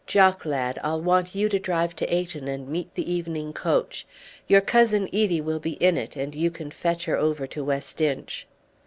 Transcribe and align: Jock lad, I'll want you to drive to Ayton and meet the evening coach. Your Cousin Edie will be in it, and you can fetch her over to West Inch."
Jock 0.07 0.45
lad, 0.47 0.79
I'll 0.83 0.99
want 0.99 1.35
you 1.35 1.47
to 1.49 1.59
drive 1.59 1.95
to 1.97 2.11
Ayton 2.11 2.47
and 2.47 2.67
meet 2.67 2.95
the 2.95 3.13
evening 3.13 3.53
coach. 3.53 4.07
Your 4.47 4.59
Cousin 4.61 5.03
Edie 5.13 5.41
will 5.41 5.59
be 5.59 5.73
in 5.73 5.95
it, 5.95 6.15
and 6.15 6.33
you 6.33 6.49
can 6.49 6.71
fetch 6.71 7.05
her 7.05 7.17
over 7.17 7.45
to 7.45 7.63
West 7.63 8.01
Inch." 8.01 8.47